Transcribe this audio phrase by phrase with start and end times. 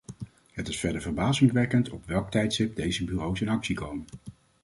[0.53, 4.05] Het is verder verbazingwekkend op welk tijdstip deze bureaus in actie komen.